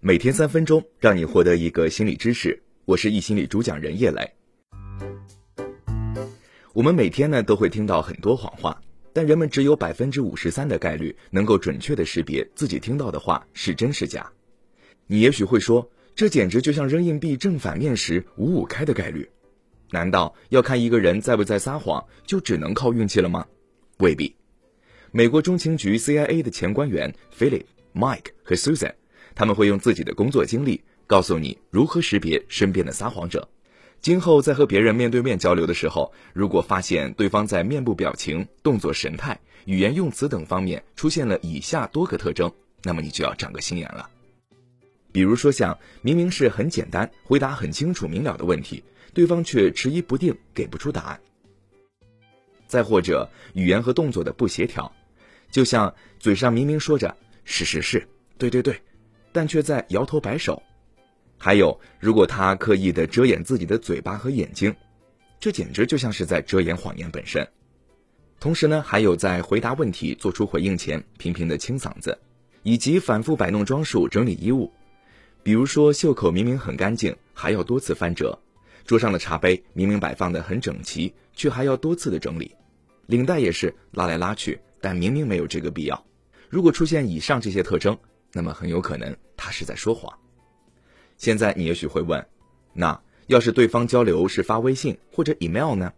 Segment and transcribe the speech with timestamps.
[0.00, 2.62] 每天三分钟，让你获得一个心理知识。
[2.84, 4.30] 我是易心理主讲人叶磊。
[6.74, 8.78] 我们每天呢都会听到很多谎话，
[9.12, 14.30] 但人们只有百分之五十三的概率能够准确的识别自己听到的话是真是假。
[15.06, 19.28] 你也许会说，这简直就像扔硬币正反面时五五开的概率。
[19.90, 23.46] 难道要看一个人在不在撒谎，就只能靠运气了吗？
[23.98, 24.36] 未必。
[25.16, 27.62] 美国中情局 CIA 的前官员 Philip、
[27.94, 28.92] Mike 和 Susan。
[29.36, 33.48] 他们会用自己的工作经历告诉你如何识别身边的撒谎者。
[34.00, 42.52] 今后在和别人面对面交流的时候，如果发现对方在面部表情、动作神态、语言用词等方面出现了以下多个特征，
[42.82, 44.10] 那么你就要长个心眼了。
[45.12, 51.16] 比如说，像明明是很简单、回答很清楚明了的问题，对方却迟疑不定，给不出答案；
[52.66, 54.92] 再或者语言和动作的不协调，
[55.54, 58.04] 就像嘴上明明说着“是是是，
[58.36, 58.76] 对对对”。
[59.30, 60.60] 但却在摇头摆手，
[61.38, 64.74] 还有，如果他刻意的遮掩自己的嘴巴和眼睛，
[65.38, 67.46] 这简直就像是在遮掩谎言本身。
[68.40, 72.18] 同时呢，还有在回答问题、做出回应前频频的清嗓子，
[72.64, 74.72] 以及反复摆弄装束、整理衣物，
[75.44, 78.36] 比如说袖口明明很干净，还要多次翻折；
[78.84, 82.50] 桌上的茶杯明明摆放的很整齐，却还要多次的整理；
[83.06, 86.06] 领带也是拉来拉去，但明明没有这个必要。
[86.50, 87.98] 如果出现以上这些特征，
[88.34, 90.12] 那么很有可能他是在说谎。
[91.16, 92.22] 现在你也许会问，
[92.74, 95.90] 那要是对方交流是发微信或者 email 呢？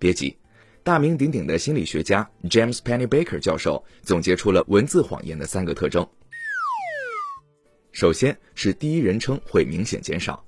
[0.00, 0.36] 别急，
[0.82, 6.04] 大名鼎鼎的心理学家 James Pennebaker 教授总结出了文字谎言的三个特征。
[7.92, 10.44] 首先是第一人称会明显减少，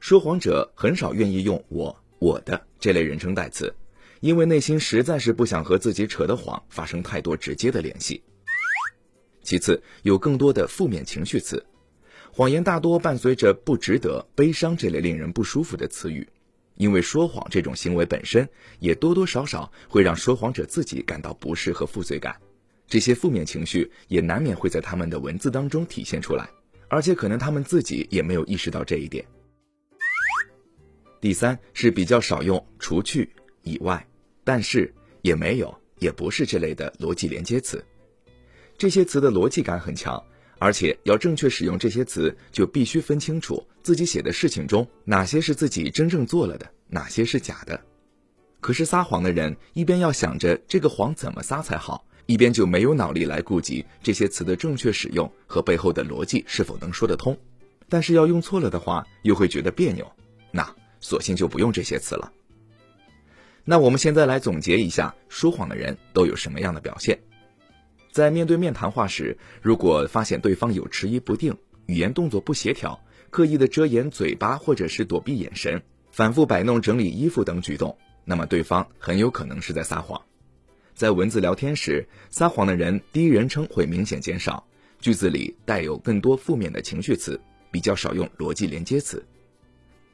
[0.00, 3.72] 说谎者很少愿意用我、我的这类人称代词，
[4.20, 8.22] 因为内心实在是不想和自己扯的谎发生太多直接的联系。
[9.42, 11.64] 其次，有更多的负面情绪词，
[12.32, 16.28] 谎言大多伴随着不值得、悲伤这类令人不舒服的词语，
[16.74, 18.48] 因为说谎这种行为本身
[18.80, 22.36] 也多多少少会让说谎者自己感到不适和负罪感，
[22.88, 26.50] 这些负面情绪也难免会在他们的文字当中体现出来，
[26.88, 29.24] 而且可能他们自己也没有意识到这一点。
[31.20, 33.30] 第三是比较少用除去、
[33.66, 34.06] 以外、
[34.44, 34.90] 但是、
[35.22, 37.84] 也没有、也不是这类的逻辑连接词。
[38.78, 40.22] 这些词的逻辑感很强，
[40.58, 47.78] 而且要正确使用这些词，就必须分清楚自己写的事情中哪些是自己真正做了的，哪些是假的。
[48.60, 57.36] 可是撒谎的人一边要想着这个谎怎么撒才好，一边就没有脑力来顾及这些词的正确使用和背后的逻辑是否能说得通。
[57.88, 60.10] 但是要用错了的话，又会觉得别扭，
[60.50, 60.68] 那
[61.00, 62.32] 索性就不用这些词了。
[63.68, 67.18] 那我们现在来总结一下，说谎的人都有什么样的表现？
[68.12, 75.82] 在面对面谈话时，如果发现对方有迟疑不定、语言动作不协调、刻意的遮掩嘴巴或者是躲避眼神、
[76.12, 80.22] 反复摆弄整理衣服等举动，那么对方很有可能是在撒谎。
[80.94, 84.64] 在文字聊天时，撒谎的人第一人称会明显减少，
[85.00, 87.40] 句子里带有更多负面的情绪词，
[87.72, 89.26] 比较少用逻辑连接词。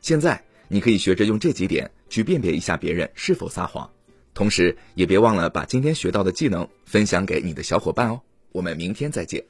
[0.00, 3.90] 现在你可以学着用这几点去辨别一下别人是否撒谎。
[4.32, 8.18] 同时，也别忘了把今天学到的技能分享给你的小伙伴哦。
[8.52, 9.44] 我们明天再见。